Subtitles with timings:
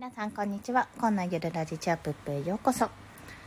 [0.00, 0.88] 皆さんこんにちは。
[0.98, 2.88] こんなゆるラジチャップへようこそ。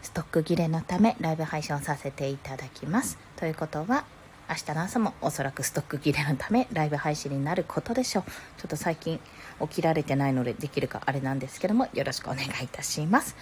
[0.00, 3.18] ストック切れのためライブ配信をさせていただきます。
[3.36, 4.06] ということは
[4.48, 8.22] 明日の朝もおそらくストック切れのためライブ配信になることでしょう。
[8.22, 9.20] ちょっと最近
[9.60, 13.36] 起きられてないのでできるかあれなんですけどもよろしくお願いいたします。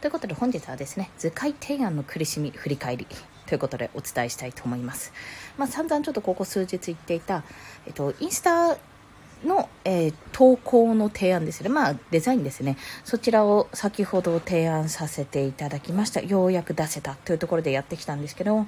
[0.00, 3.08] ということで本日はですね図解提案の苦しみ振り返り
[3.46, 5.12] ということでお伝えしたいと思います。
[5.58, 7.42] まあ散々ちょっとここ数日言っていた
[7.88, 8.78] えっとインスタ
[9.44, 11.68] の、えー、投稿の提案ですね。
[11.68, 12.76] まあ、デザインですね。
[13.04, 16.20] そちらを先ほど提案させていただきました。
[16.20, 18.66] ようやく出せたというところでやってきたんですけど、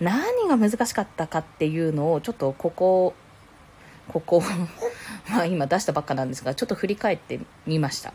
[0.00, 3.14] 何が難しかったかっていうのを、ちょっとここ、
[4.08, 4.42] ここ、
[5.30, 8.12] まあ今出したばっかなんですが、ちょっと振り返ってみました。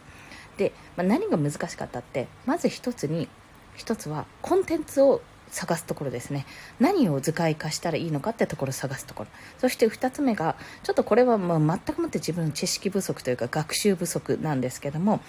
[0.57, 3.27] で、まあ、何が難しかったって、まず一つに、
[3.75, 6.45] 一つはコンテンツを探すところですね。
[6.79, 9.29] 何を図解化したらいいのかってところを探すところ。
[9.59, 15.21] そして2つ目がちょっとこれはまあ全くもって自分の知識不足というか学習不足なんですけども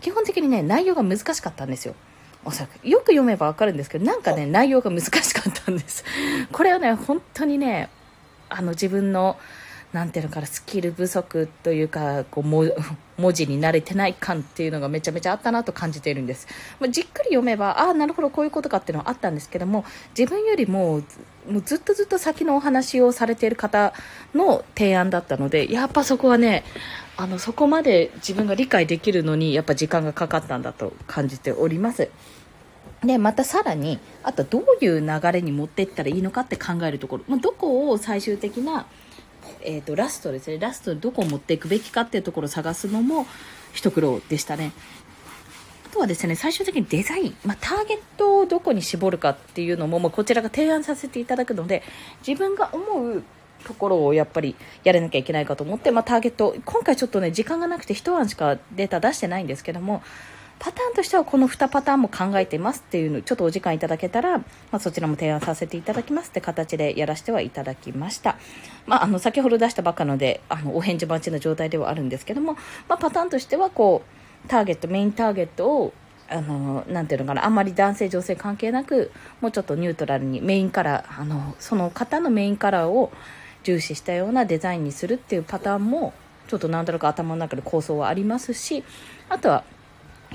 [0.00, 1.94] 基本的にね内容が難しかったんですよ。
[2.44, 2.86] おそらく。
[2.86, 6.04] よく読めばわかるんですけどなんかね内容が難しかったんです。
[6.50, 7.88] これはね本当にね
[8.48, 9.38] あの自分の
[9.92, 12.72] なんていうのかな、スキル不足というか、こう、文
[13.34, 16.46] 字に慣れてない感っていうのがめちゃめちゃあったなと感じているんです。
[16.80, 19.84] まあ、じっくり読めば、ああ、なるほど、こういうことかっていうのはあったんですけども、
[20.18, 21.02] 自分よりも、
[21.50, 23.92] もうずっとずっと先のお話をされている方
[24.34, 26.64] の提案だったので、やっぱそこはね、
[27.18, 32.08] あの、そこまで自分が理解できるのに、やっぱ時間がかかったんだと感じております。
[33.04, 38.86] で、またさらに、あとどういう流れに持っていったらいいのかって考えるところ、まあ、どこを最終的な
[39.64, 40.58] えーと、ラストですね。
[40.58, 43.26] ラストどこを持っていくべきかっていうところを探すのも
[43.72, 44.72] 一苦労でしたね。
[45.86, 51.82] あとはですね最終的にデザイン、まあ、ターゲットをどこに絞るかっていうのも、まあ、こちらが提案させていただくので
[52.26, 53.22] 自分が思う
[53.62, 60.02] ところをやっぱりやらなきゃいけないかと思って、まあ、ターゲット今回ちょっとね時間がなくて一案しかデータ出してないんですけども
[60.62, 68.36] パターンとしてはこの2パターンも考えていますっていうのちょっとお時間いただけたら、まあ、そちらも提案させていただきますって形でやらせてはいただきました。
[68.86, 72.52] まあ、あの先ほど出したばっかのであのお返事待ちの状態ではあるんですけども、
[72.88, 74.04] まあ、パターンとしてはこ
[74.44, 75.92] うターゲットメインターゲットを
[76.28, 79.10] あのなていうのかなあんまり男性女性関係なく
[79.40, 83.10] もうちょっとニュートラルにメインカラーあのその方のメインカラーを
[83.64, 86.14] 重視したようなデザインにするっていうパターンも
[86.46, 88.84] ちょっとなんとなく頭の中で構想はありますし
[89.28, 89.64] あとは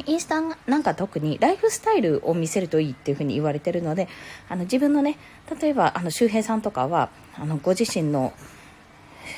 [0.06, 4.08] インスタなんか特にライフスタイルを見せるといいっていうふうに言われてるので
[4.50, 5.18] あの自分のね
[5.59, 8.34] 例えばあの周平さんとかはあのご自身の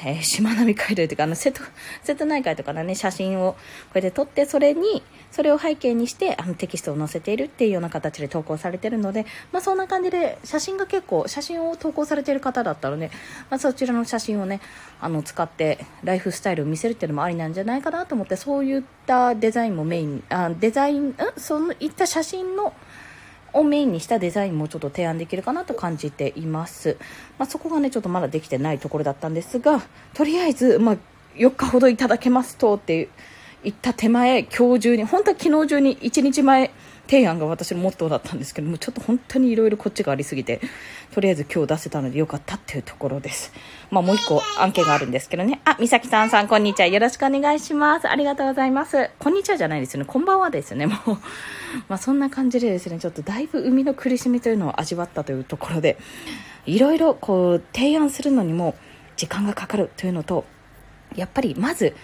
[0.04, 1.62] えー、しまなみ海道というかあの瀬戸
[2.04, 3.58] 瀬戸内海とかの、ね、写真をこ
[3.96, 13.12] うやって撮ってそれにそれを背景にしてあのテキストを載せているっていうような形で投稿されているので、まあ、そんな感じで写真が結構写真を投稿されている方だったので、
[13.50, 14.60] まあ、そちらの写真をね
[15.02, 22.74] あの使ってライフスタイルを見せるっていうのもありなんじゃないかなと思ってそういったデザインもメインあデザイン、ん、そういった写真の
[23.54, 26.98] をメインにしたデザインもちょっと提案できるかなと感じています。
[27.38, 29.82] まあ、そこがね、ちょっとまだできてないところだったんですが、
[30.14, 30.98] とりあえず、まあ、
[31.36, 33.10] 4日ほどいただけますとって
[33.64, 36.72] 言った手前、今日中に、本当は昨日中に1日前
[37.10, 40.62] 提案が私のモットーだったんですけども、ちょっと本当にいろいろこっちがありすぎて、
[41.12, 43.52] とりあえず今日出せたのでよかったっていうところです。
[43.90, 45.60] まあもう一個案件があるんですけどね。
[45.66, 46.86] あ、みさきさんさん、こんにちは。
[46.86, 48.08] よろしくお願いします。
[48.08, 49.10] ありがとうございます。
[49.18, 50.06] こんにちはじゃないですよね。
[50.06, 50.86] こんばんはですね。
[50.86, 51.10] もう
[51.88, 55.98] まあそんな感じでですね、ちょっとだいぶ生みの苦しみというのを味わったというところで、
[56.68, 58.76] いろいろこう提案するのにも
[59.16, 60.46] 時間がかかるというのと、
[61.16, 61.96] やっぱりまず、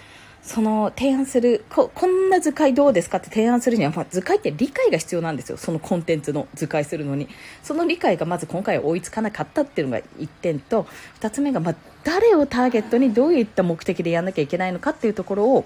[0.42, 5.58] その提案するここんな図解どうですかって提案するには、まあ、図解って理解が必要なんですよ。
[5.58, 7.28] そのコンテンツの図解するのに。
[7.62, 10.86] その理解がまず今回追いつかなかったっていうのが1点と
[11.20, 11.74] 2つ目が、まあ、
[12.04, 15.64] 誰をターゲットにどういった目的でやらなきゃいけないのかっていうところを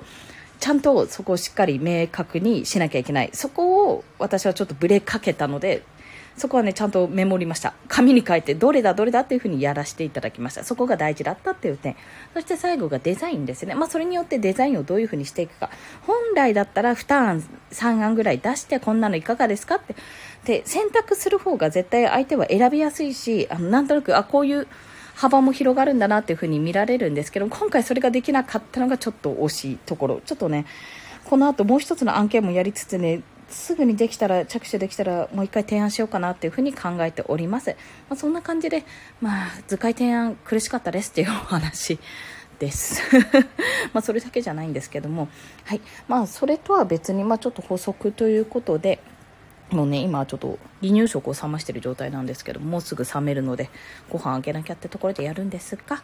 [0.60, 3.30] ちゃんとそこをしっかり明確にしなきゃいけない。
[3.32, 5.82] そこを私はちょっとブレかけたので
[6.36, 7.74] そこはね、ちゃんとメモりました。
[7.88, 10.64] 紙に書いて、どれだ、どれだっていうふうにやらせていただきました。
[10.64, 11.96] そこが大事だったっていう点。
[12.34, 13.74] そして最後がデザインですね。
[13.74, 15.70] まあ、それによってデザインをどういうふうにしていくか。
[16.06, 19.94] 本来だったら2案、3案ぐらい出して、こんなのいかがですかって。
[20.44, 24.66] で、選択する方が絶対相手は選びやすいし、あの、なんとなく、あ、こういう、
[25.20, 30.64] 幅も広がるんだなっていう風に見られるんですけど今回それができなかったのがちょっと惜しいところちょっとね
[31.26, 37.70] この後もう一つの案件もやりつつねすぐにできたら着手できたらもう一回提案しようかなっていうふに考えております、
[38.08, 38.84] まあ、そんな感じで、
[39.20, 41.98] まあ、図解提案苦しかったですっていうお話
[42.58, 43.02] です。
[43.94, 45.28] まそれだけじゃないんですけども、
[45.64, 45.80] はい。
[46.08, 49.00] まあ、それとは別に、ま、ちょっと補足ということで
[49.70, 53.70] もうね今ちょっと離乳食を冷ましてる状態なんですけどもうすぐ冷めるので
[54.08, 56.02] ご飯あげなきゃってところでやるんですが、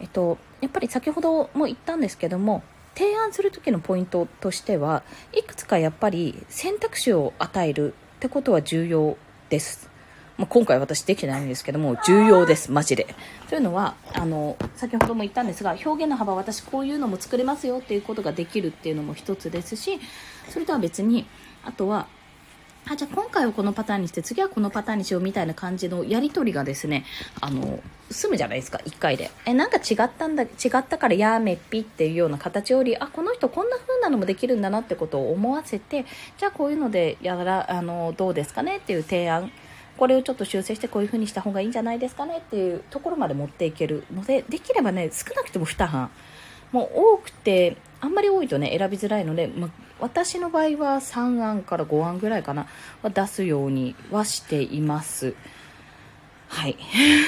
[0.00, 2.62] えっと、やっぱり先ほども言ったんですけども
[2.98, 9.16] 提案する時のポイントとしてはいくつかやっぱり選択肢を与えるってことは重要
[9.50, 9.88] です
[10.36, 13.08] まあ、今回私できてないんですけども、重要です、マジで。
[13.48, 19.98] というのは、あの、先ほども言ったんですが、表現の幅、私こういうのも作れますよっていうことができるっていうのも一つですし、
[20.48, 21.26] それとは別に、
[21.64, 22.06] あとは、
[22.90, 27.04] あじゃあ今回はこのパターンにして次はこのパターンにしようみたいな感じのやり取りがですね
[27.40, 27.80] あの
[28.10, 29.30] 済むじゃないですか1回で。
[29.44, 30.46] えなんか違ったんだ違
[30.78, 36.06] ったからやめっぴっていうような形よりあこの人こんな風なのもできるんだなってことを思わせて
[36.38, 39.52] じゃあこういうのでやらあのどうですかねっていう提案。
[39.98, 46.10] これをちょっと修正してこういう風にした方がいいんじゃないですかねっていうところまで持っていけるのでできればね少なくても2班。
[46.70, 49.70] もう多くてあんまり多いとね選びづらいので、ま
[50.00, 52.66] 私の場合は3案から5案ぐらいかな
[53.02, 55.34] は出すようにはしています
[56.48, 56.76] はい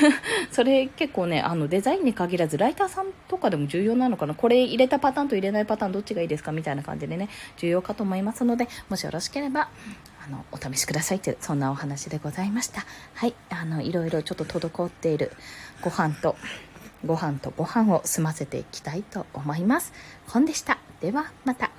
[0.51, 7.29] それ結構ねあのデザインに限らずライターさんとかでも重要なのかなこれ入れたパターンと入れないパターンどっちがいいですかみたいな感じでね
[7.59, 9.69] 重要かと思いますのでもしよろしければ
[10.25, 15.33] あのお試しくださいというそんなお話でございましたはいあのいろいろちょっと滞っている
[15.83, 16.37] ご飯と
[17.05, 19.93] ご飯とご飯を済ませていきたいと思います。
[20.27, 20.79] 本でした。
[21.01, 21.71] ではまた。